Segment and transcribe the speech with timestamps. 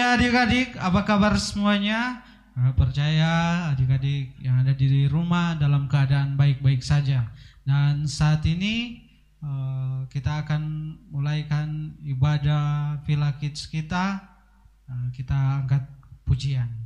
[0.00, 2.24] Haleluya adik-adik, apa kabar semuanya?
[2.56, 7.28] Eh, Percaya adik-adik yang ada di rumah dalam keadaan baik-baik saja.
[7.68, 9.04] Dan saat ini
[9.44, 14.24] eh, kita akan mulaikan ibadah Villa Kids kita.
[14.88, 15.84] Eh, Kita angkat
[16.24, 16.79] pujian.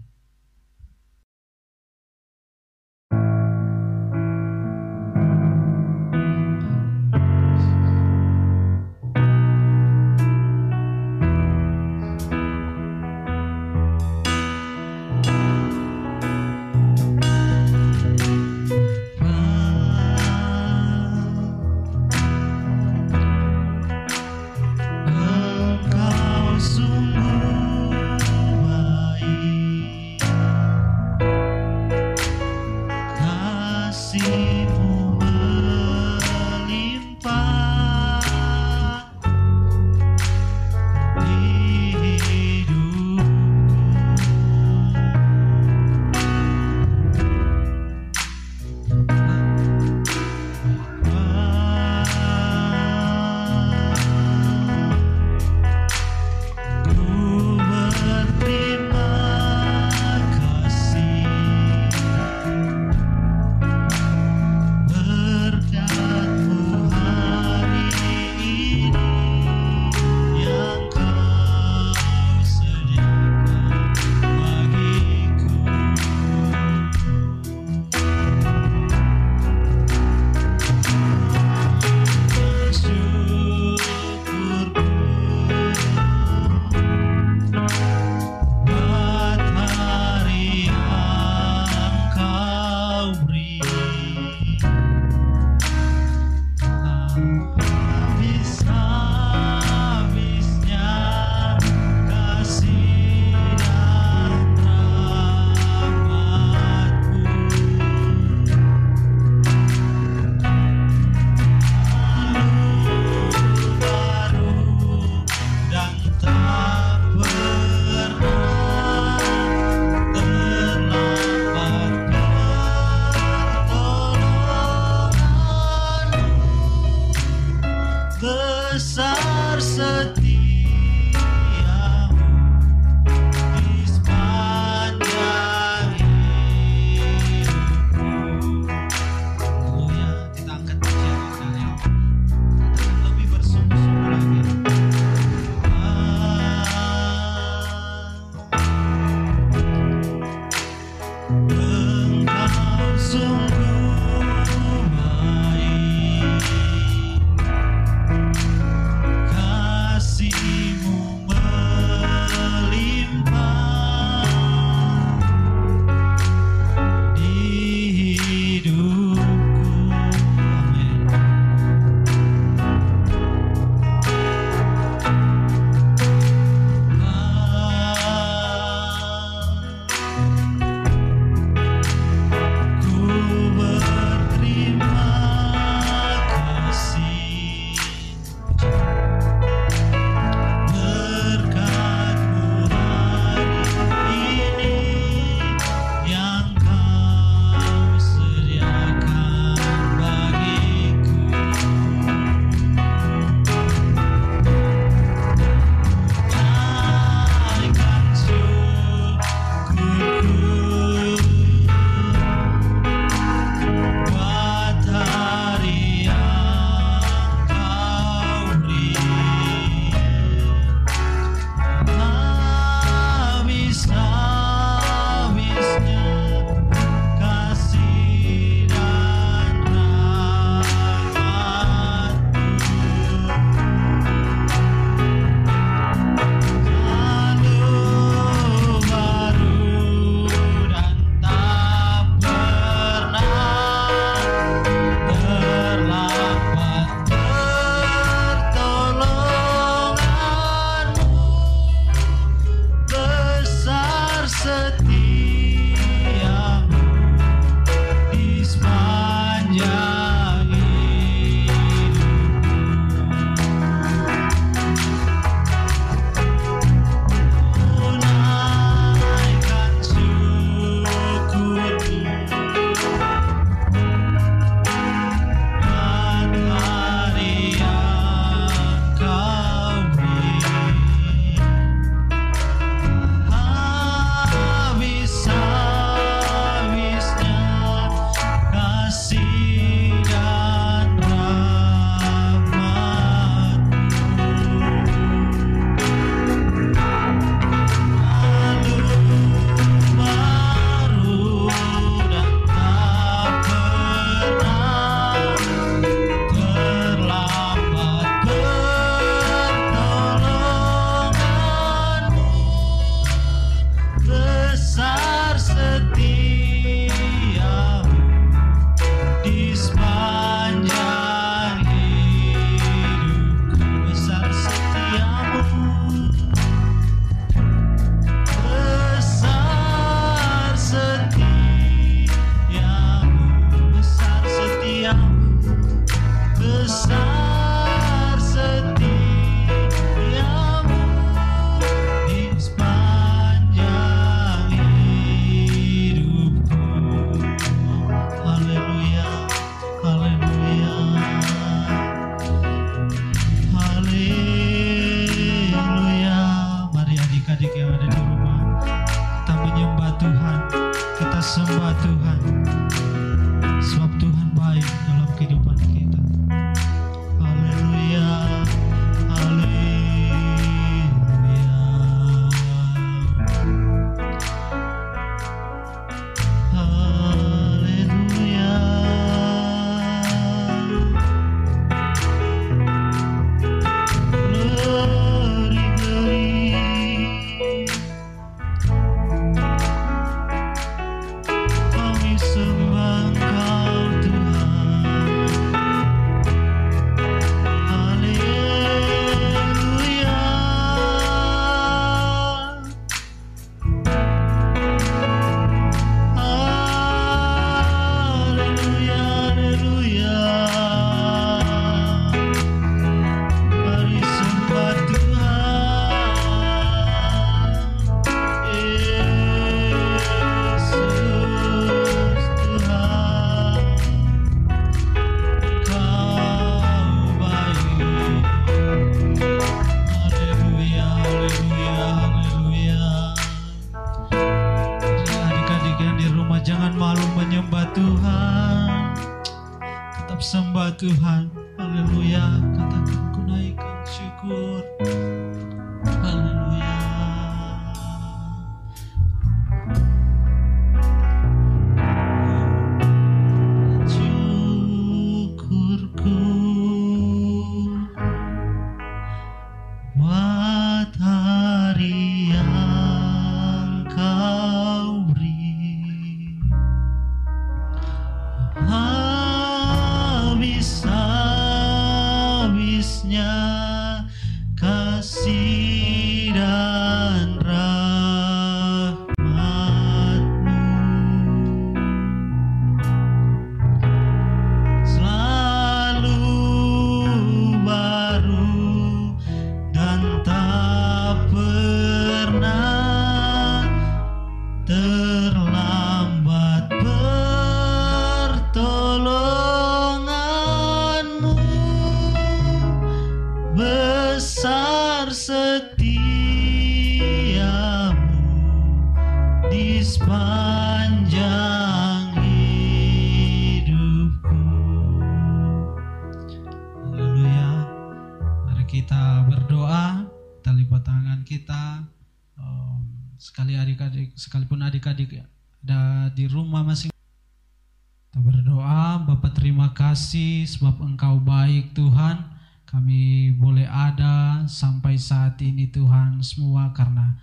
[525.64, 532.21] Ada di rumah masing kita berdoa, Bapak terima kasih sebab Engkau baik Tuhan.
[532.68, 537.16] Kami boleh ada sampai saat ini Tuhan semua karena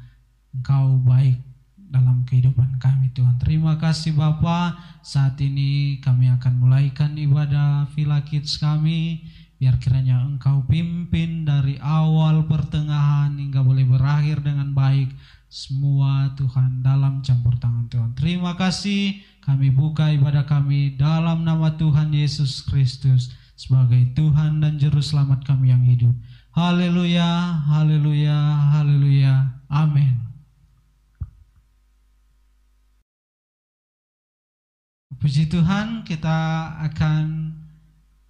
[0.58, 1.38] Engkau baik
[1.78, 3.38] dalam kehidupan kami Tuhan.
[3.38, 4.74] Terima kasih Bapak.
[5.06, 9.22] Saat ini kami akan mulaikan ibadah Villa Kids kami.
[9.62, 15.14] Biar kiranya Engkau pimpin dari awal pertengahan hingga boleh berakhir dengan baik
[15.52, 18.16] semua Tuhan dalam campur tangan Tuhan.
[18.16, 25.04] Terima kasih kami buka ibadah kami dalam nama Tuhan Yesus Kristus sebagai Tuhan dan Juru
[25.04, 26.16] Selamat kami yang hidup.
[26.56, 27.28] Haleluya,
[27.68, 28.40] haleluya,
[28.80, 29.60] haleluya.
[29.68, 30.24] Amin.
[35.20, 36.40] Puji Tuhan, kita
[36.80, 37.52] akan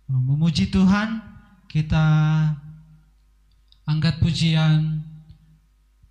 [0.09, 1.21] memuji Tuhan.
[1.69, 2.03] Kita
[3.87, 5.00] angkat pujian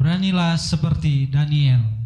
[0.00, 2.00] Beranilah seperti Daniel.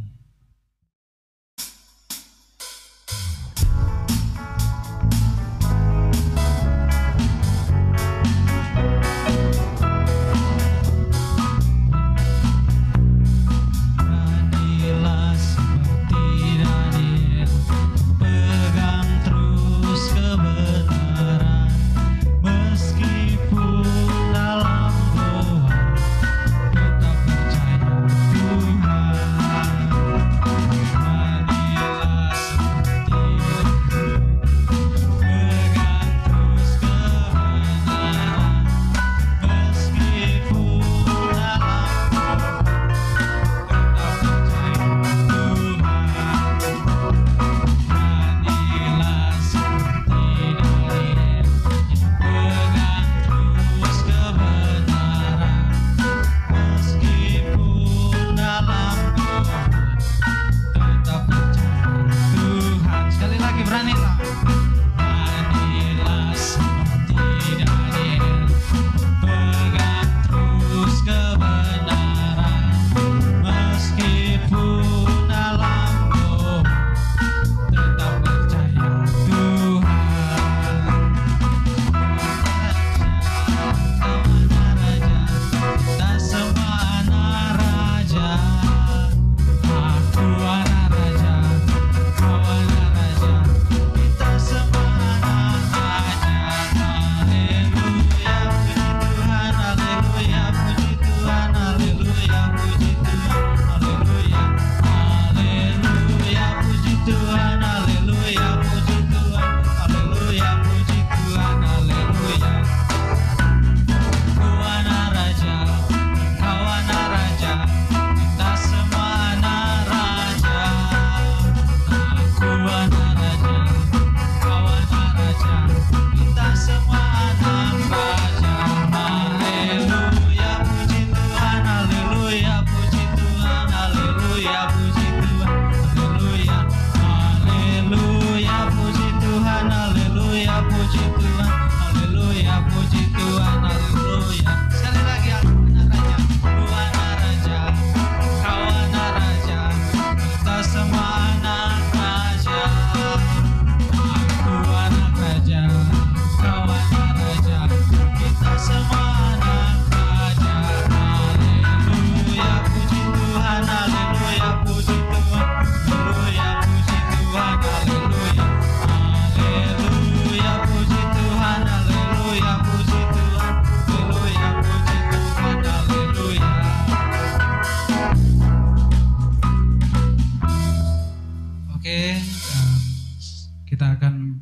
[183.74, 184.38] Kita akan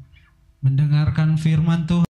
[0.60, 2.12] mendengarkan firman Tuhan.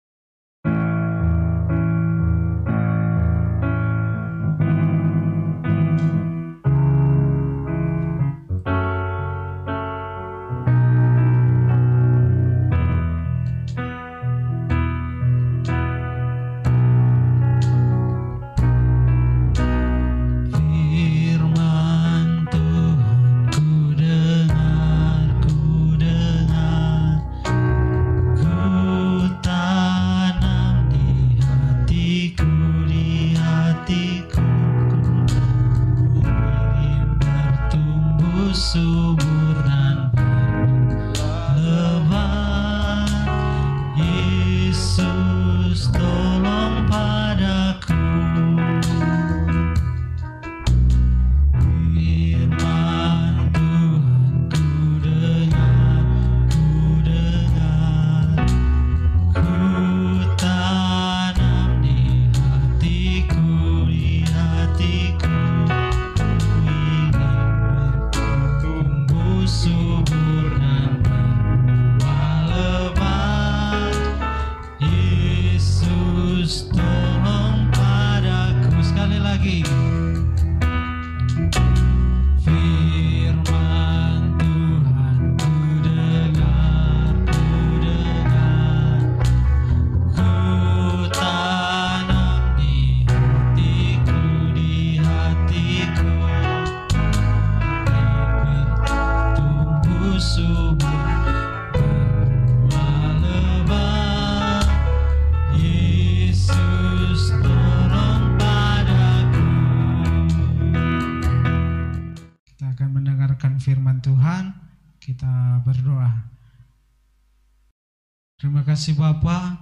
[118.80, 119.60] Kasih Bapak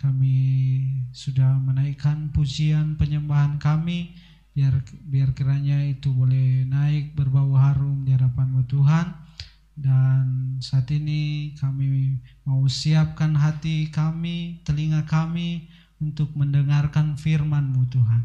[0.00, 0.40] kami
[1.12, 4.16] sudah menaikkan pujian penyembahan kami.
[4.56, 9.20] Biar biar kiranya itu boleh naik berbau harum di hadapanmu Tuhan.
[9.76, 12.16] Dan saat ini kami
[12.48, 15.68] mau siapkan hati kami telinga kami
[16.00, 18.24] untuk mendengarkan firman-Mu Tuhan.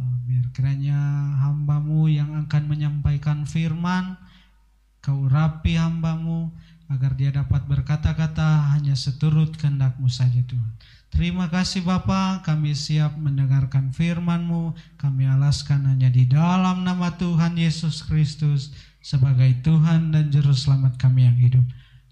[0.00, 0.96] Eh, biar kiranya
[1.44, 4.16] hambamu yang akan menyampaikan firman
[5.04, 6.56] kau rapi hambamu
[6.88, 10.72] agar dia dapat berkata-kata hanya seturut kehendakmu saja Tuhan.
[11.08, 18.04] Terima kasih Bapa, kami siap mendengarkan firman-Mu, kami alaskan hanya di dalam nama Tuhan Yesus
[18.04, 21.64] Kristus sebagai Tuhan dan Juru Selamat kami yang hidup.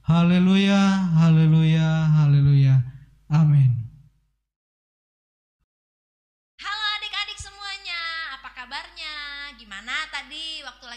[0.05, 2.85] Haleluya, haleluya, haleluya.
[3.29, 3.86] Amin.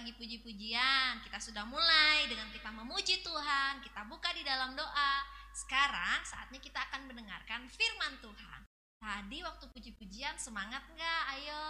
[0.10, 1.22] Lagi puji-pujian?
[1.22, 5.14] Kita sudah mulai dengan kita memuji Tuhan, kita buka di dalam doa.
[5.54, 8.66] Sekarang saatnya kita akan mendengarkan firman Tuhan.
[8.98, 11.24] Tadi waktu puji-pujian semangat nggak?
[11.38, 11.62] Ayo.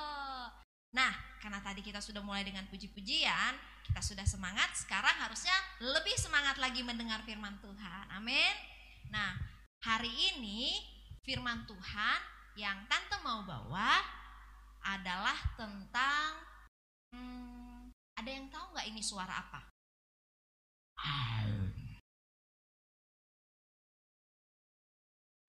[0.96, 1.12] Nah,
[1.44, 3.60] karena tadi kita sudah mulai dengan puji-pujian,
[3.92, 8.08] kita sudah semangat, sekarang harusnya lebih semangat lagi mendengar firman Tuhan.
[8.16, 8.56] Amin.
[9.12, 9.36] Nah,
[9.84, 10.80] hari ini
[11.28, 12.20] firman Tuhan
[12.56, 14.00] yang tante mau bawa
[14.88, 16.40] adalah tentang
[17.12, 17.49] hmm,
[18.20, 19.64] ada yang tahu nggak ini suara apa?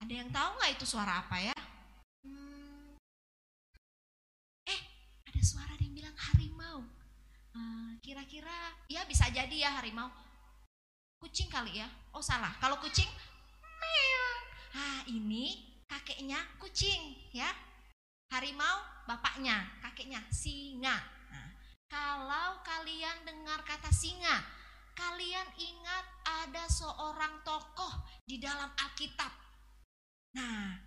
[0.06, 1.56] Ada yang tahu nggak itu suara apa ya?
[2.22, 2.94] Hmm,
[4.70, 4.80] eh,
[5.26, 6.86] ada suara yang bilang harimau.
[7.58, 8.54] Eh, Kira-kira,
[8.86, 10.06] ya bisa jadi ya harimau.
[11.18, 11.90] Kucing kali ya?
[12.14, 12.54] Oh salah.
[12.62, 13.10] Kalau kucing.
[14.70, 17.50] Ah ini kakeknya kucing ya.
[18.30, 21.19] Harimau bapaknya, kakeknya singa.
[21.90, 24.38] Kalau kalian dengar kata singa,
[24.94, 29.32] kalian ingat ada seorang tokoh di dalam Alkitab.
[30.38, 30.78] Nah,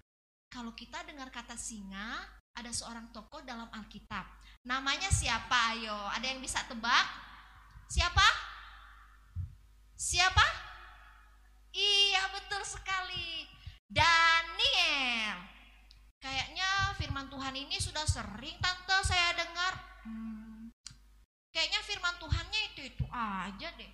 [0.47, 2.23] kalau kita dengar kata singa,
[2.55, 4.23] ada seorang tokoh dalam Alkitab.
[4.63, 5.75] Namanya siapa?
[5.75, 7.05] Ayo, ada yang bisa tebak?
[7.91, 8.27] Siapa?
[9.99, 10.45] Siapa?
[11.75, 13.43] Iya, betul sekali.
[13.91, 15.35] Daniel.
[16.23, 19.73] Kayaknya firman Tuhan ini sudah sering tante saya dengar.
[20.07, 20.42] Hmm,
[21.53, 23.93] kayaknya firman Tuhannya itu-itu aja deh.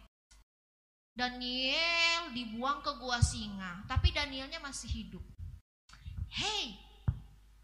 [1.11, 5.21] Daniel dibuang ke gua singa, tapi Danielnya masih hidup.
[6.31, 6.79] Hey,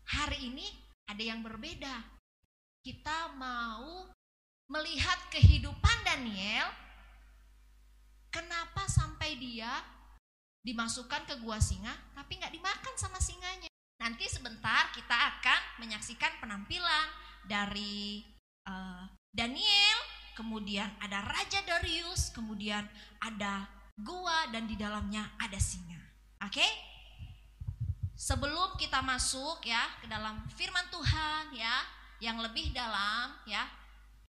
[0.04, 0.68] hari ini
[1.08, 2.04] ada yang berbeda.
[2.84, 4.12] Kita mau
[4.68, 6.68] melihat kehidupan Daniel.
[8.28, 9.72] Kenapa sampai dia
[10.68, 13.72] dimasukkan ke gua singa, tapi nggak dimakan sama singanya?
[14.04, 17.08] Nanti sebentar kita akan menyaksikan penampilan
[17.48, 18.20] dari
[18.68, 20.00] eh, Daniel,
[20.32, 22.88] kemudian ada Raja Darius, kemudian
[23.20, 23.68] ada
[24.00, 26.00] gua dan di dalamnya ada singa.
[26.40, 26.64] Oke?
[28.16, 31.84] Sebelum kita masuk ya ke dalam firman Tuhan ya,
[32.24, 33.68] yang lebih dalam ya,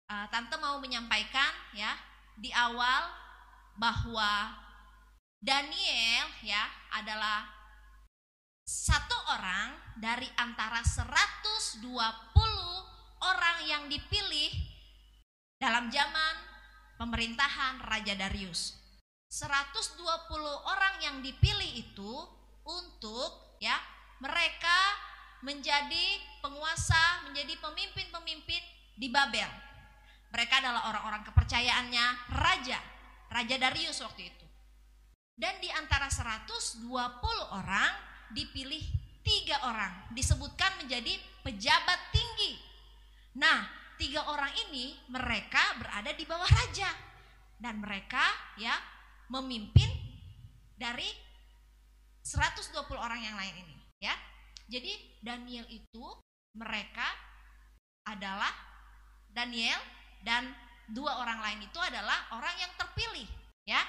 [0.10, 1.94] eh, tante mau menyampaikan ya
[2.34, 3.14] di awal
[3.78, 4.50] bahwa
[5.38, 6.66] Daniel ya
[6.98, 7.46] adalah
[8.66, 11.86] satu orang dari antara 120
[13.22, 14.67] orang yang dipilih
[15.58, 16.36] dalam zaman
[17.02, 18.78] pemerintahan Raja Darius.
[19.28, 20.00] 120
[20.64, 22.14] orang yang dipilih itu
[22.64, 23.76] untuk ya
[24.24, 24.78] mereka
[25.44, 26.06] menjadi
[26.42, 28.64] penguasa, menjadi pemimpin-pemimpin
[28.98, 29.50] di Babel.
[30.34, 32.80] Mereka adalah orang-orang kepercayaannya raja,
[33.30, 34.46] Raja Darius waktu itu.
[35.38, 36.90] Dan di antara 120
[37.54, 37.92] orang
[38.34, 38.82] dipilih
[39.22, 41.14] tiga orang disebutkan menjadi
[41.46, 42.58] pejabat tinggi.
[43.38, 46.90] Nah, tiga orang ini mereka berada di bawah raja
[47.58, 48.22] dan mereka
[48.62, 48.74] ya
[49.34, 49.90] memimpin
[50.78, 51.10] dari
[52.22, 54.14] 120 orang yang lain ini ya.
[54.68, 56.06] Jadi Daniel itu
[56.54, 57.08] mereka
[58.08, 58.52] adalah
[59.32, 59.80] Daniel
[60.22, 60.52] dan
[60.92, 63.28] dua orang lain itu adalah orang yang terpilih
[63.66, 63.82] ya.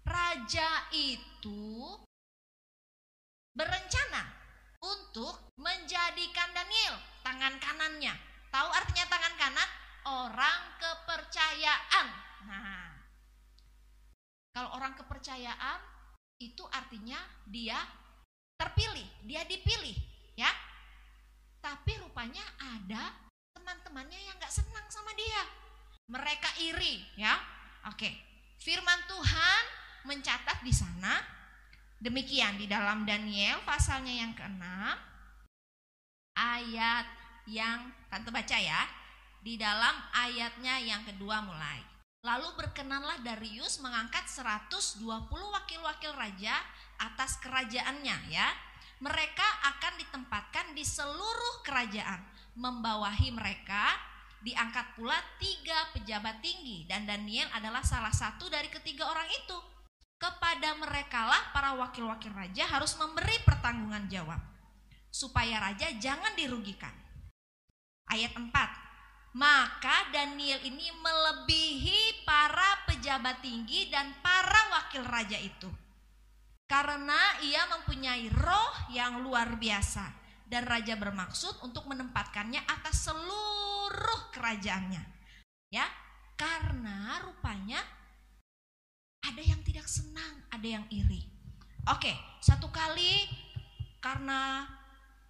[0.00, 1.86] Raja itu
[3.54, 4.26] berencana
[4.80, 8.29] untuk menjadikan Daniel tangan kanannya.
[8.50, 9.70] Tahu artinya tangan kanan?
[10.10, 12.06] Orang kepercayaan.
[12.50, 12.90] Nah,
[14.50, 15.78] kalau orang kepercayaan
[16.42, 17.78] itu artinya dia
[18.58, 19.94] terpilih, dia dipilih,
[20.34, 20.50] ya.
[21.60, 23.14] Tapi rupanya ada
[23.54, 25.42] teman-temannya yang nggak senang sama dia.
[26.10, 27.38] Mereka iri, ya.
[27.86, 28.10] Oke.
[28.60, 29.62] Firman Tuhan
[30.04, 31.20] mencatat di sana
[32.00, 34.64] demikian di dalam Daniel pasalnya yang ke-6
[36.36, 37.19] ayat
[37.50, 38.86] yang tante baca ya.
[39.42, 41.82] Di dalam ayatnya yang kedua mulai.
[42.20, 45.00] Lalu berkenanlah Darius mengangkat 120
[45.32, 46.54] wakil-wakil raja
[47.00, 48.48] atas kerajaannya ya.
[49.00, 52.20] Mereka akan ditempatkan di seluruh kerajaan.
[52.60, 53.96] Membawahi mereka
[54.44, 59.56] diangkat pula tiga pejabat tinggi dan Daniel adalah salah satu dari ketiga orang itu.
[60.20, 64.36] Kepada merekalah para wakil-wakil raja harus memberi pertanggungan jawab
[65.08, 66.94] supaya raja jangan dirugikan.
[68.10, 68.50] Ayat 4.
[69.38, 75.70] Maka Daniel ini melebihi para pejabat tinggi dan para wakil raja itu.
[76.66, 80.06] Karena ia mempunyai roh yang luar biasa
[80.50, 85.02] dan raja bermaksud untuk menempatkannya atas seluruh kerajaannya.
[85.70, 85.86] Ya,
[86.34, 87.78] karena rupanya
[89.22, 91.22] ada yang tidak senang, ada yang iri.
[91.86, 92.10] Oke,
[92.42, 93.30] satu kali
[94.02, 94.66] karena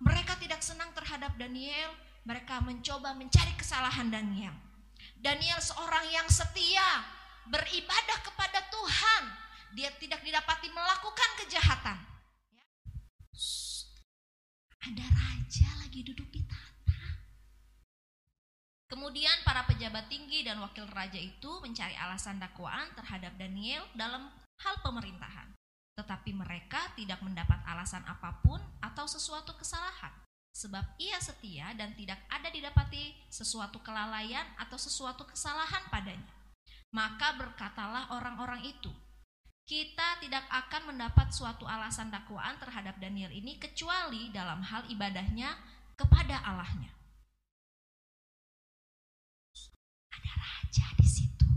[0.00, 1.92] mereka tidak senang terhadap Daniel,
[2.24, 4.52] mereka mencoba mencari kesalahan Daniel.
[5.20, 7.04] Daniel seorang yang setia,
[7.48, 9.22] beribadah kepada Tuhan.
[9.76, 11.98] Dia tidak didapati melakukan kejahatan.
[14.80, 17.04] Ada raja lagi duduk di tanah.
[18.90, 24.26] Kemudian para pejabat tinggi dan wakil raja itu mencari alasan dakwaan terhadap Daniel dalam
[24.58, 25.54] hal pemerintahan.
[25.94, 30.10] Tetapi mereka tidak mendapat alasan apa pun atau sesuatu kesalahan.
[30.50, 36.30] Sebab ia setia dan tidak ada didapati sesuatu kelalaian atau sesuatu kesalahan padanya.
[36.90, 38.90] Maka berkatalah orang-orang itu,
[39.62, 45.54] kita tidak akan mendapat suatu alasan dakwaan terhadap Daniel ini kecuali dalam hal ibadahnya
[45.94, 46.90] kepada Allahnya.
[50.10, 51.48] Ada raja di situ.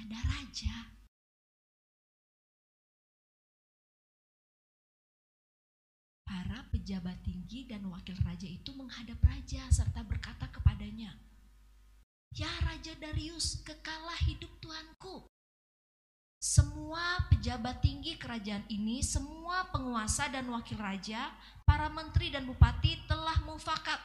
[0.00, 0.97] Ada raja.
[6.28, 11.16] Para pejabat tinggi dan wakil raja itu menghadap raja serta berkata kepadanya,
[12.36, 15.24] Ya Raja Darius, kekalah hidup Tuanku.
[16.36, 21.32] Semua pejabat tinggi kerajaan ini, semua penguasa dan wakil raja,
[21.64, 23.98] para menteri dan bupati telah mufakat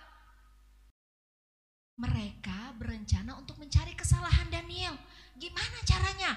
[1.94, 4.98] mereka berencana untuk mencari kesalahan Daniel.
[5.38, 6.32] Gimana caranya?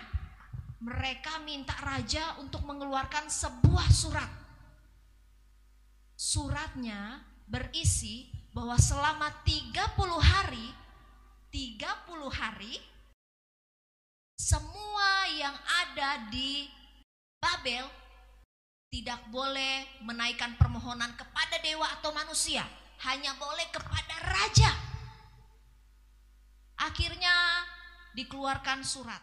[0.85, 4.46] Mereka minta raja untuk mengeluarkan sebuah surat.
[6.17, 9.77] Suratnya berisi bahwa selama 30
[10.17, 10.67] hari
[11.53, 11.85] 30
[12.33, 12.77] hari
[14.37, 16.69] semua yang ada di
[17.41, 17.85] Babel
[18.93, 22.65] tidak boleh menaikkan permohonan kepada dewa atau manusia,
[23.05, 24.73] hanya boleh kepada raja.
[26.81, 27.35] Akhirnya
[28.15, 29.21] dikeluarkan surat.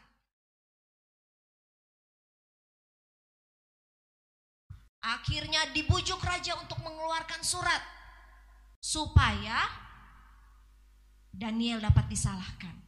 [5.04, 7.84] Akhirnya dibujuk raja untuk mengeluarkan surat
[8.80, 9.60] supaya
[11.28, 12.84] Daniel dapat disalahkan.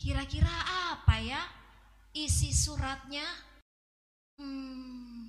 [0.00, 0.48] Kira-kira
[0.96, 1.44] apa ya
[2.16, 3.49] isi suratnya?
[4.40, 5.28] Hmm.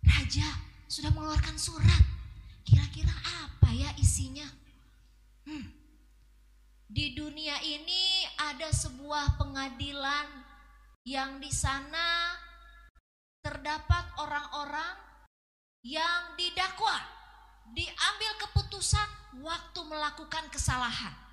[0.00, 0.48] Raja
[0.88, 2.00] sudah mengeluarkan surat.
[2.64, 3.12] Kira-kira
[3.44, 4.48] apa ya isinya?
[5.44, 5.68] Hmm.
[6.88, 10.26] Di dunia ini ada sebuah pengadilan
[11.04, 12.32] yang di sana
[13.44, 14.96] terdapat orang-orang
[15.84, 16.96] yang didakwa
[17.76, 19.08] diambil keputusan
[19.44, 21.29] waktu melakukan kesalahan.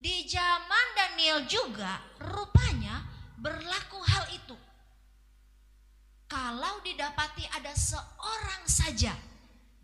[0.00, 3.04] Di zaman Daniel juga rupanya
[3.36, 4.56] berlaku hal itu.
[6.24, 9.12] Kalau didapati ada seorang saja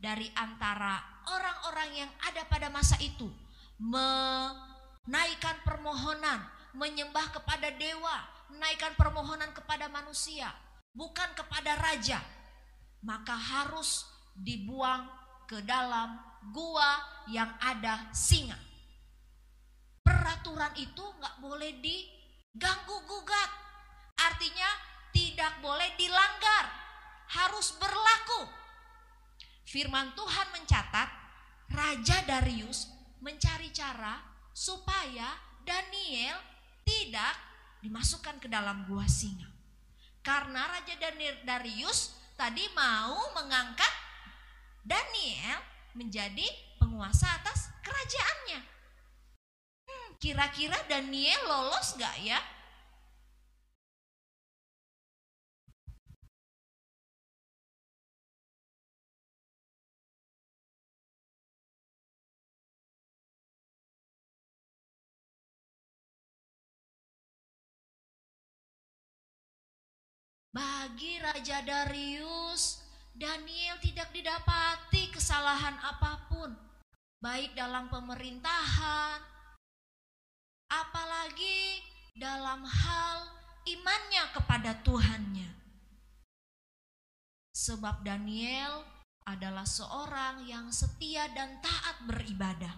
[0.00, 3.28] dari antara orang-orang yang ada pada masa itu
[3.76, 10.48] menaikkan permohonan, menyembah kepada dewa, menaikkan permohonan kepada manusia,
[10.96, 12.24] bukan kepada raja,
[13.04, 15.12] maka harus dibuang
[15.44, 16.16] ke dalam
[16.56, 18.65] gua yang ada singa.
[20.06, 22.06] Peraturan itu nggak boleh di
[22.54, 23.50] ganggu gugat.
[24.16, 24.70] Artinya
[25.10, 26.64] tidak boleh dilanggar,
[27.34, 28.46] harus berlaku.
[29.66, 31.08] Firman Tuhan mencatat
[31.74, 32.86] Raja Darius
[33.18, 34.22] mencari cara
[34.54, 35.34] supaya
[35.66, 36.38] Daniel
[36.86, 37.34] tidak
[37.82, 39.50] dimasukkan ke dalam gua singa.
[40.22, 40.94] Karena Raja
[41.42, 43.90] Darius tadi mau mengangkat
[44.86, 45.58] Daniel
[45.98, 46.46] menjadi
[46.78, 48.75] penguasa atas kerajaannya.
[50.16, 52.40] Kira-kira Daniel lolos gak ya?
[70.56, 72.80] Bagi Raja Darius,
[73.12, 76.48] Daniel tidak didapati kesalahan apa pun,
[77.20, 79.35] baik dalam pemerintahan,
[80.70, 81.82] apalagi
[82.16, 83.18] dalam hal
[83.68, 85.50] imannya kepada Tuhannya.
[87.56, 88.84] Sebab Daniel
[89.26, 92.72] adalah seorang yang setia dan taat beribadah.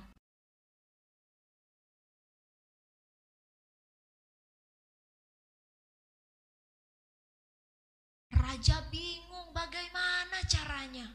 [8.32, 11.06] Raja bingung bagaimana caranya.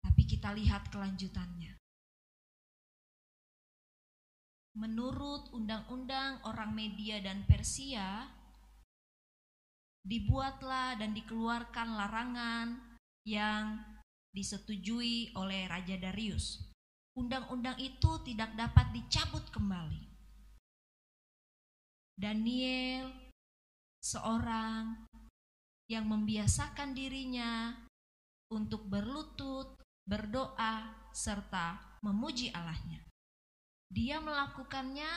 [0.00, 1.75] Tapi kita lihat kelanjutannya.
[4.76, 8.28] Menurut undang-undang orang Media dan Persia,
[10.04, 12.76] dibuatlah dan dikeluarkan larangan
[13.24, 13.80] yang
[14.36, 16.60] disetujui oleh Raja Darius.
[17.16, 20.04] Undang-undang itu tidak dapat dicabut kembali.
[22.20, 23.08] Daniel,
[24.04, 25.08] seorang
[25.88, 27.72] yang membiasakan dirinya
[28.52, 33.05] untuk berlutut, berdoa, serta memuji Allahnya.
[33.90, 35.08] Dia melakukannya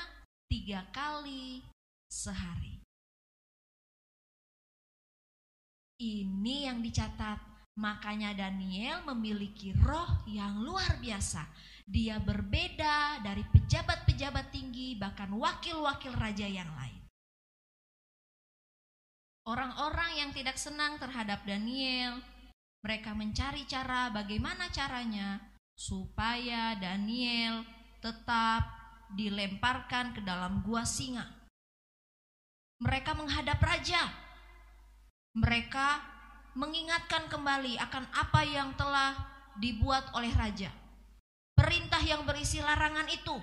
[0.49, 1.62] tiga kali
[2.10, 2.82] sehari.
[5.99, 7.49] Ini yang dicatat.
[7.79, 11.47] Makanya Daniel memiliki roh yang luar biasa.
[11.88, 16.99] Dia berbeda dari pejabat-pejabat tinggi, bahkan wakil-wakil raja yang lain.
[19.47, 22.19] Orang-orang yang tidak senang terhadap Daniel,
[22.84, 25.39] mereka mencari cara bagaimana caranya
[25.73, 27.63] supaya Daniel
[28.00, 28.64] tetap
[29.16, 31.28] dilemparkan ke dalam gua singa.
[32.80, 34.08] Mereka menghadap raja.
[35.36, 35.88] Mereka
[36.56, 39.14] mengingatkan kembali akan apa yang telah
[39.60, 40.72] dibuat oleh raja.
[41.54, 43.36] Perintah yang berisi larangan itu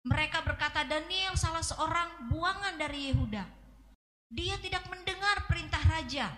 [0.00, 3.44] Mereka berkata Daniel salah seorang buangan dari Yehuda.
[4.32, 6.32] Dia tidak mendengar perintah raja.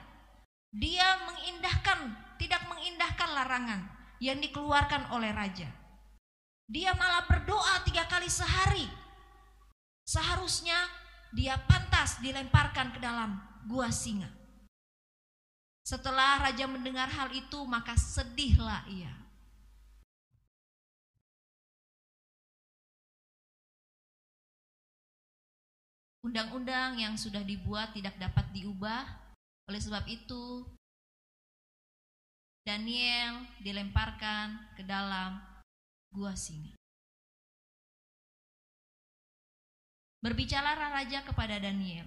[0.74, 2.10] Dia mengindahkan,
[2.42, 5.66] tidak mengindahkan larangan yang dikeluarkan oleh raja.
[6.70, 8.86] Dia malah berdoa tiga kali sehari.
[10.06, 10.78] Seharusnya
[11.34, 13.34] dia pantas dilemparkan ke dalam
[13.66, 14.30] gua singa.
[15.82, 19.10] Setelah raja mendengar hal itu, maka sedihlah ia.
[26.22, 29.02] Undang-undang yang sudah dibuat tidak dapat diubah.
[29.66, 30.62] Oleh sebab itu,
[32.62, 35.42] Daniel dilemparkan ke dalam
[36.14, 36.78] gua singa.
[40.22, 42.06] Berbicara raja kepada Daniel,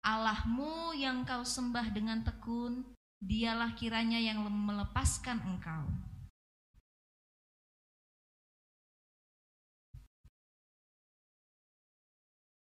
[0.00, 2.80] Allahmu yang kau sembah dengan tekun,
[3.20, 5.84] dialah kiranya yang melepaskan engkau.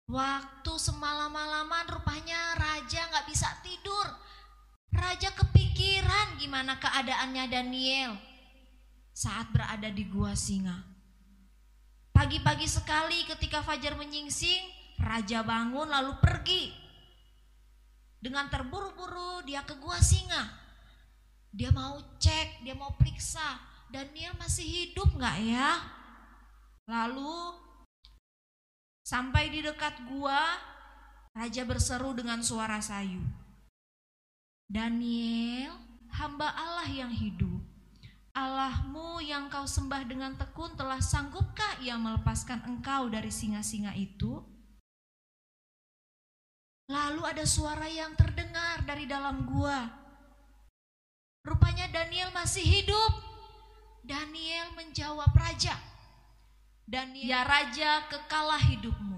[0.09, 4.24] Waktu semalam-malaman rupanya raja nggak bisa tidur.
[4.95, 8.15] Raja kepikiran gimana keadaannya Daniel
[9.11, 10.79] saat berada di gua singa.
[12.15, 14.63] Pagi-pagi sekali ketika fajar menyingsing,
[15.03, 16.71] raja bangun lalu pergi.
[18.23, 20.63] Dengan terburu-buru dia ke gua singa.
[21.51, 23.59] Dia mau cek, dia mau periksa,
[23.91, 25.71] Daniel masih hidup nggak ya?
[26.87, 27.65] Lalu
[29.05, 30.41] Sampai di dekat gua,
[31.37, 33.21] raja berseru dengan suara sayu.
[34.75, 35.71] Daniel,
[36.11, 37.63] hamba Allah yang hidup.
[38.35, 44.43] Allahmu yang kau sembah dengan tekun telah sanggupkah ia melepaskan engkau dari singa-singa itu?
[46.91, 49.87] Lalu ada suara yang terdengar dari dalam gua.
[51.47, 53.13] Rupanya Daniel masih hidup.
[54.03, 55.79] Daniel menjawab raja,
[56.85, 59.14] dan ya raja kekalah hidupmu.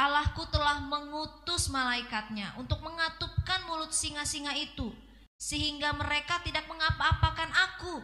[0.00, 4.88] Allahku telah mengutus malaikatnya untuk mengatupkan mulut singa-singa itu
[5.36, 8.00] sehingga mereka tidak mengapa-apakan aku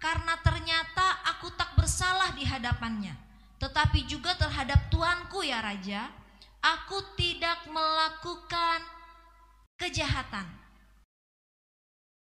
[0.00, 3.24] karena ternyata aku tak bersalah di hadapannya
[3.64, 6.12] tetapi juga terhadap tuanku ya raja,
[6.60, 8.84] aku tidak melakukan
[9.80, 10.44] kejahatan.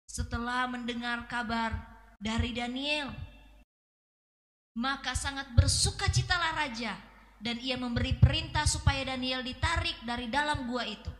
[0.03, 1.71] Setelah mendengar kabar
[2.19, 3.07] dari Daniel,
[4.75, 6.99] maka sangat bersukacitalah raja
[7.39, 11.11] dan ia memberi perintah supaya Daniel ditarik dari dalam gua itu.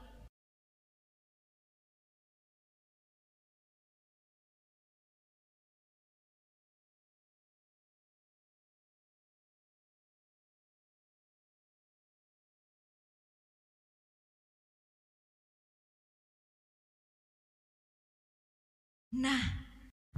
[19.19, 19.41] Nah,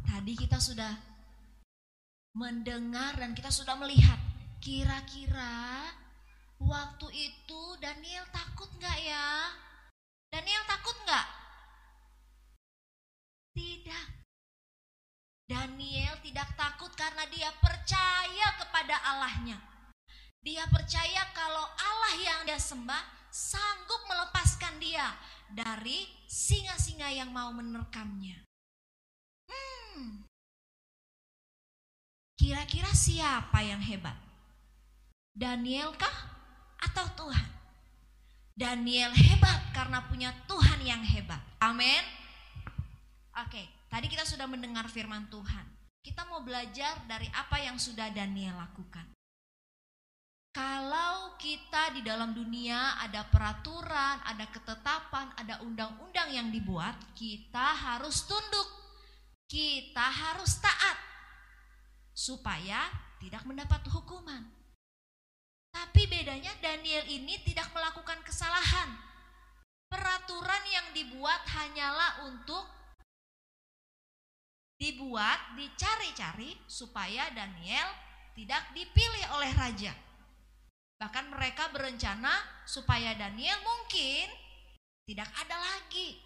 [0.05, 0.93] tadi kita sudah
[2.37, 4.30] mendengar dan kita sudah melihat
[4.61, 5.89] kira-kira
[6.61, 9.49] waktu itu Daniel takut nggak ya?
[10.29, 11.27] Daniel takut nggak?
[13.57, 14.05] Tidak.
[15.49, 19.57] Daniel tidak takut karena dia percaya kepada Allahnya.
[20.39, 25.11] Dia percaya kalau Allah yang dia sembah sanggup melepaskan dia
[25.51, 28.39] dari singa-singa yang mau menerkamnya.
[29.51, 30.23] Hmm.
[32.39, 34.30] Kira-kira siapa yang hebat?
[35.31, 36.17] Daniel kah
[36.83, 37.47] atau Tuhan?
[38.51, 41.39] Daniel hebat karena punya Tuhan yang hebat.
[41.63, 42.03] Amin.
[43.39, 45.65] Oke, tadi kita sudah mendengar firman Tuhan.
[46.03, 49.07] Kita mau belajar dari apa yang sudah Daniel lakukan.
[50.51, 58.27] Kalau kita di dalam dunia ada peraturan, ada ketetapan, ada undang-undang yang dibuat, kita harus
[58.27, 58.67] tunduk.
[59.47, 60.99] Kita harus taat
[62.11, 62.91] supaya
[63.23, 64.60] tidak mendapat hukuman.
[65.71, 68.91] Tapi bedanya Daniel ini tidak melakukan kesalahan.
[69.91, 72.63] Peraturan yang dibuat hanyalah untuk
[74.81, 77.85] dibuat, dicari-cari supaya Daniel
[78.33, 79.93] tidak dipilih oleh raja.
[80.97, 82.33] Bahkan mereka berencana
[82.65, 84.29] supaya Daniel mungkin
[85.05, 86.17] tidak ada lagi.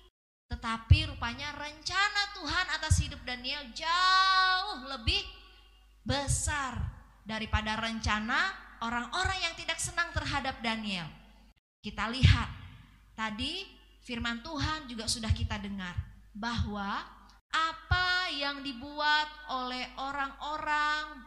[0.45, 5.19] Tetapi rupanya rencana Tuhan atas hidup Daniel jauh lebih
[6.05, 6.77] besar
[7.25, 11.09] daripada rencana orang-orang yang tidak senang terhadap Daniel.
[11.81, 12.49] Kita lihat
[13.17, 13.65] tadi
[14.05, 15.97] firman Tuhan juga sudah kita dengar
[16.37, 17.01] bahwa
[17.49, 21.25] apa yang dibuat oleh orang-orang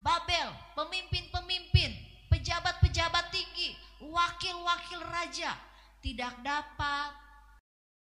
[0.00, 1.92] Babel, pemimpin-pemimpin,
[2.32, 5.52] pejabat-pejabat tinggi, wakil-wakil raja
[6.00, 7.12] tidak dapat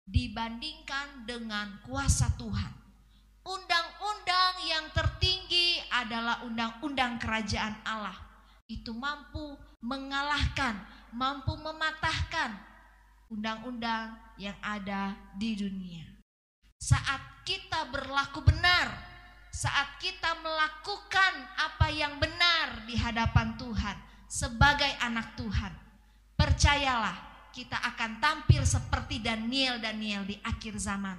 [0.07, 2.71] dibandingkan dengan kuasa Tuhan.
[3.43, 8.28] Undang-undang yang tertinggi adalah undang-undang kerajaan Allah.
[8.69, 10.77] Itu mampu mengalahkan,
[11.17, 12.53] mampu mematahkan
[13.33, 16.05] undang-undang yang ada di dunia.
[16.77, 18.93] Saat kita berlaku benar,
[19.49, 23.97] saat kita melakukan apa yang benar di hadapan Tuhan
[24.29, 25.73] sebagai anak Tuhan,
[26.37, 27.17] percayalah
[27.57, 31.17] kita akan tampil seperti Daniel-Daniel di akhir zaman.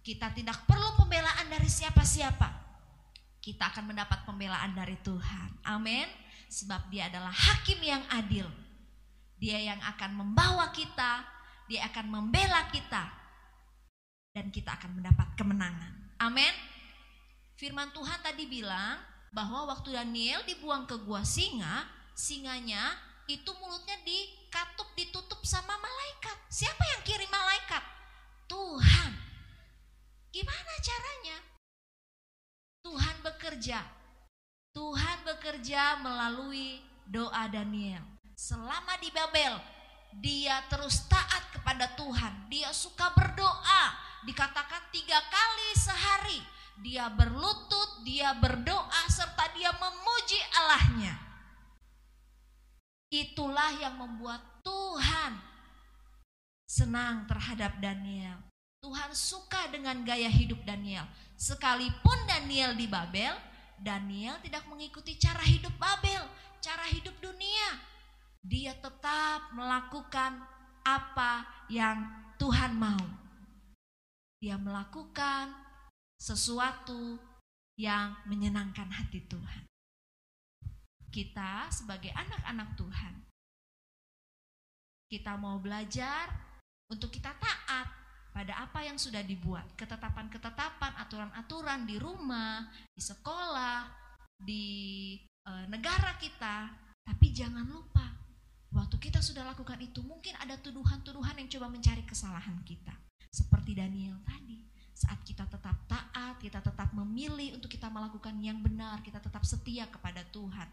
[0.00, 2.48] Kita tidak perlu pembelaan dari siapa-siapa.
[3.38, 5.62] Kita akan mendapat pembelaan dari Tuhan.
[5.68, 6.08] Amin.
[6.48, 8.48] Sebab dia adalah hakim yang adil.
[9.38, 11.22] Dia yang akan membawa kita,
[11.68, 13.06] dia akan membela kita.
[14.32, 16.16] Dan kita akan mendapat kemenangan.
[16.18, 16.50] Amin.
[17.54, 18.98] Firman Tuhan tadi bilang
[19.30, 21.84] bahwa waktu Daniel dibuang ke gua singa,
[22.16, 22.96] singanya
[23.28, 26.38] itu mulutnya dikatup ditutup sama malaikat.
[26.48, 27.84] Siapa yang kirim malaikat?
[28.48, 29.12] Tuhan.
[30.32, 31.36] Gimana caranya?
[32.80, 33.97] Tuhan bekerja.
[34.72, 38.04] Tuhan bekerja melalui doa Daniel.
[38.38, 39.58] Selama di Babel,
[40.20, 42.48] dia terus taat kepada Tuhan.
[42.48, 43.82] Dia suka berdoa.
[44.24, 46.40] Dikatakan tiga kali sehari.
[46.78, 51.14] Dia berlutut, dia berdoa, serta dia memuji Allahnya.
[53.10, 55.32] Itulah yang membuat Tuhan
[56.68, 58.38] senang terhadap Daniel.
[58.78, 61.02] Tuhan suka dengan gaya hidup Daniel.
[61.34, 63.34] Sekalipun Daniel di Babel,
[63.82, 66.22] Daniel tidak mengikuti cara hidup Babel,
[66.58, 67.78] cara hidup dunia.
[68.42, 70.42] Dia tetap melakukan
[70.86, 72.06] apa yang
[72.38, 73.02] Tuhan mau.
[74.38, 75.50] Dia melakukan
[76.18, 77.18] sesuatu
[77.78, 79.66] yang menyenangkan hati Tuhan.
[81.08, 83.14] Kita sebagai anak-anak Tuhan,
[85.08, 86.28] kita mau belajar
[86.92, 87.97] untuk kita taat
[88.38, 93.90] pada apa yang sudah dibuat, ketetapan-ketetapan, aturan-aturan di rumah, di sekolah,
[94.38, 94.66] di
[95.42, 96.70] e, negara kita.
[97.02, 98.06] Tapi jangan lupa,
[98.70, 102.94] waktu kita sudah lakukan itu, mungkin ada tuduhan-tuduhan yang coba mencari kesalahan kita.
[103.26, 104.62] Seperti Daniel tadi,
[104.94, 109.90] saat kita tetap taat, kita tetap memilih untuk kita melakukan yang benar, kita tetap setia
[109.90, 110.70] kepada Tuhan.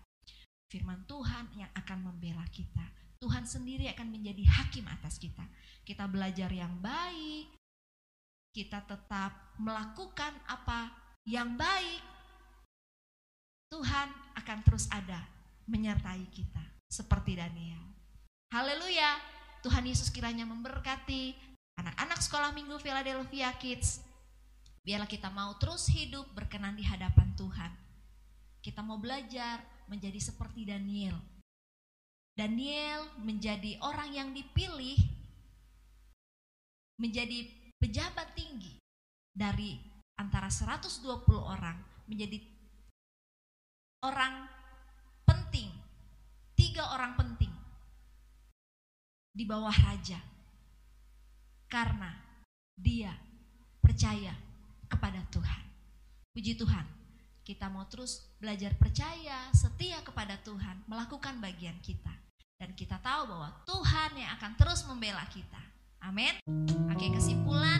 [0.66, 2.84] firman Tuhan yang akan membela kita.
[3.22, 5.46] Tuhan sendiri akan menjadi hakim atas kita.
[5.86, 7.56] Kita belajar yang baik,
[8.56, 10.88] kita tetap melakukan apa
[11.28, 12.00] yang baik.
[13.68, 14.08] Tuhan
[14.40, 15.20] akan terus ada
[15.68, 17.84] menyertai kita seperti Daniel.
[18.56, 19.20] Haleluya.
[19.60, 21.36] Tuhan Yesus kiranya memberkati
[21.76, 24.00] anak-anak sekolah minggu Philadelphia Kids.
[24.88, 27.74] Biarlah kita mau terus hidup berkenan di hadapan Tuhan.
[28.64, 29.60] Kita mau belajar
[29.92, 31.20] menjadi seperti Daniel.
[32.38, 34.96] Daniel menjadi orang yang dipilih
[36.96, 38.82] menjadi pejabat tinggi
[39.30, 39.78] dari
[40.18, 41.06] antara 120
[41.38, 41.78] orang
[42.10, 42.42] menjadi
[44.02, 44.50] orang
[45.22, 45.70] penting,
[46.58, 47.54] tiga orang penting
[49.30, 50.18] di bawah raja.
[51.70, 52.10] Karena
[52.74, 53.14] dia
[53.78, 54.34] percaya
[54.90, 55.62] kepada Tuhan.
[56.34, 56.90] Puji Tuhan,
[57.46, 62.18] kita mau terus belajar percaya, setia kepada Tuhan, melakukan bagian kita.
[62.58, 65.62] Dan kita tahu bahwa Tuhan yang akan terus membela kita.
[66.06, 66.38] Amin.
[66.94, 67.75] Oke, kesimpulan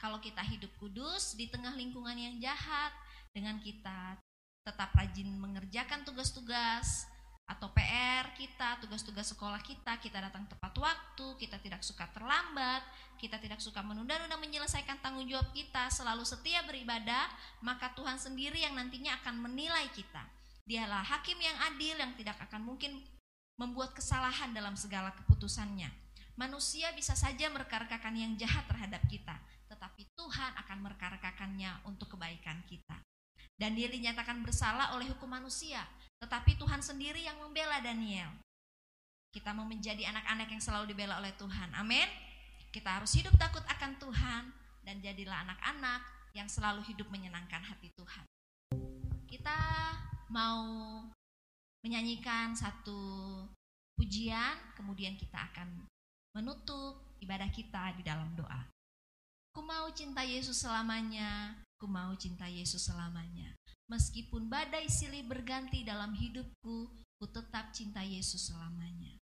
[0.00, 2.90] kalau kita hidup kudus di tengah lingkungan yang jahat,
[3.30, 4.18] dengan kita
[4.66, 7.06] tetap rajin mengerjakan tugas-tugas
[7.50, 12.82] atau PR kita, tugas-tugas sekolah kita, kita datang tepat waktu, kita tidak suka terlambat,
[13.18, 17.26] kita tidak suka menunda-nunda menyelesaikan tanggung jawab kita, selalu setia beribadah,
[17.58, 20.22] maka Tuhan sendiri yang nantinya akan menilai kita.
[20.62, 23.02] Dialah hakim yang adil yang tidak akan mungkin
[23.58, 25.90] membuat kesalahan dalam segala keputusannya.
[26.38, 29.34] Manusia bisa saja merekarkakan yang jahat terhadap kita,
[29.80, 33.00] tetapi Tuhan akan merekarkakannya untuk kebaikan kita
[33.60, 35.84] dan dia dinyatakan bersalah oleh hukum manusia.
[36.16, 38.32] Tetapi Tuhan sendiri yang membela Daniel.
[39.28, 41.68] Kita mau menjadi anak-anak yang selalu dibela oleh Tuhan.
[41.76, 42.08] Amin.
[42.72, 44.42] Kita harus hidup takut akan Tuhan
[44.80, 46.00] dan jadilah anak-anak
[46.32, 48.24] yang selalu hidup menyenangkan hati Tuhan.
[49.28, 49.58] Kita
[50.32, 50.64] mau
[51.84, 53.00] menyanyikan satu
[53.96, 55.84] pujian, kemudian kita akan
[56.32, 58.79] menutup ibadah kita di dalam doa.
[59.50, 63.52] Ku mau cinta Yesus selamanya, ku mau cinta Yesus selamanya.
[63.90, 66.88] Meskipun badai silih berganti dalam hidupku,
[67.18, 69.19] ku tetap cinta Yesus selamanya.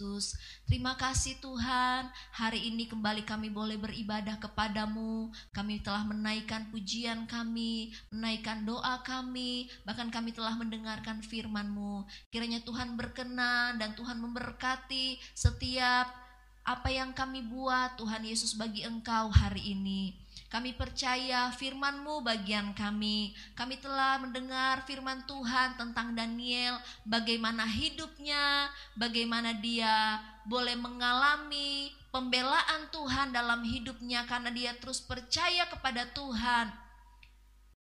[0.00, 0.32] Kristus.
[0.64, 5.28] Terima kasih Tuhan, hari ini kembali kami boleh beribadah kepadamu.
[5.52, 12.08] Kami telah menaikkan pujian kami, menaikkan doa kami, bahkan kami telah mendengarkan firman-Mu.
[12.32, 16.08] Kiranya Tuhan berkenan dan Tuhan memberkati setiap
[16.64, 20.16] apa yang kami buat Tuhan Yesus bagi Engkau hari ini.
[20.50, 23.30] Kami percaya firman-Mu bagian kami.
[23.54, 26.74] Kami telah mendengar firman Tuhan tentang Daniel,
[27.06, 28.66] bagaimana hidupnya,
[28.98, 36.66] bagaimana dia boleh mengalami pembelaan Tuhan dalam hidupnya karena dia terus percaya kepada Tuhan.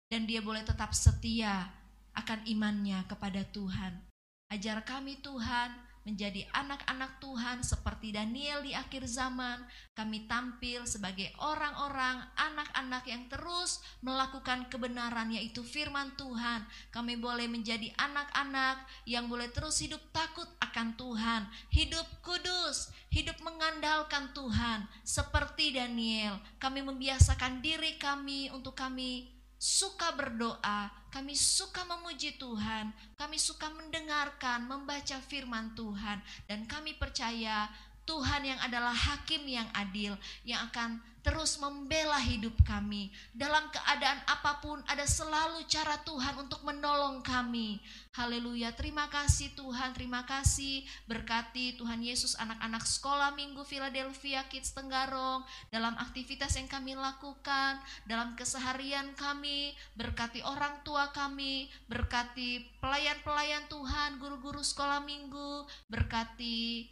[0.09, 1.69] Dan dia boleh tetap setia
[2.17, 4.01] akan imannya kepada Tuhan.
[4.49, 9.59] Ajar kami Tuhan menjadi anak-anak Tuhan seperti Daniel di akhir zaman.
[9.93, 16.63] Kami tampil sebagai orang-orang, anak-anak yang terus melakukan kebenaran yaitu firman Tuhan.
[16.95, 24.31] Kami boleh menjadi anak-anak yang boleh terus hidup takut akan Tuhan, hidup kudus, hidup mengandalkan
[24.31, 26.39] Tuhan seperti Daniel.
[26.63, 29.36] Kami membiasakan diri kami untuk kami
[29.67, 37.67] suka berdoa, kami suka memuji Tuhan, kami suka mendengarkan, membaca firman Tuhan, dan kami percaya
[38.07, 40.15] Tuhan yang adalah hakim yang adil,
[40.47, 43.11] yang akan terus membela hidup kami.
[43.35, 47.83] Dalam keadaan apa pun ada selalu cara Tuhan untuk menolong kami.
[48.15, 48.71] Haleluya.
[48.79, 50.87] Terima kasih Tuhan, terima kasih.
[51.11, 55.43] Berkati Tuhan Yesus anak-anak sekolah Minggu Philadelphia Kids Tenggarong
[55.75, 64.23] dalam aktivitas yang kami lakukan, dalam keseharian kami, berkati orang tua kami, berkati pelayan-pelayan Tuhan,
[64.23, 66.87] guru-guru sekolah Minggu, berkati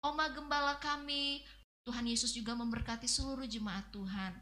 [0.00, 1.44] Oma Gembala kami,
[1.84, 4.36] Tuhan Yesus juga memberkati seluruh jemaat Tuhan.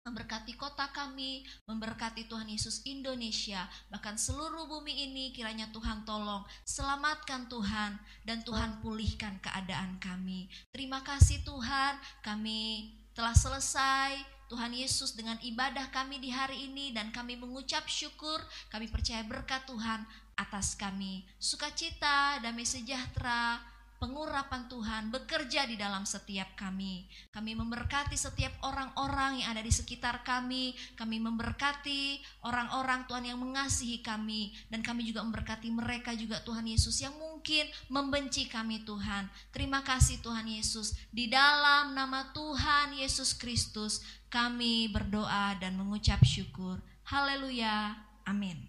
[0.00, 7.52] Memberkati kota kami, memberkati Tuhan Yesus Indonesia, bahkan seluruh bumi ini kiranya Tuhan tolong, selamatkan
[7.52, 10.48] Tuhan, dan Tuhan pulihkan keadaan kami.
[10.72, 14.16] Terima kasih Tuhan, kami telah selesai
[14.50, 19.62] Tuhan Yesus dengan ibadah kami di hari ini dan kami mengucap syukur, kami percaya berkat
[19.68, 20.02] Tuhan
[20.34, 21.22] atas kami.
[21.38, 23.62] Sukacita, damai sejahtera,
[24.00, 27.04] pengurapan Tuhan bekerja di dalam setiap kami.
[27.28, 30.72] Kami memberkati setiap orang-orang yang ada di sekitar kami.
[30.96, 34.56] Kami memberkati orang-orang Tuhan yang mengasihi kami.
[34.72, 39.28] Dan kami juga memberkati mereka juga Tuhan Yesus yang mungkin membenci kami Tuhan.
[39.52, 40.96] Terima kasih Tuhan Yesus.
[41.12, 44.00] Di dalam nama Tuhan Yesus Kristus
[44.32, 46.80] kami berdoa dan mengucap syukur.
[47.04, 48.00] Haleluya.
[48.24, 48.64] Amin.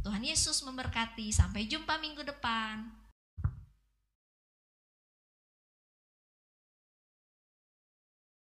[0.00, 1.28] Tuhan Yesus memberkati.
[1.28, 2.99] Sampai jumpa minggu depan.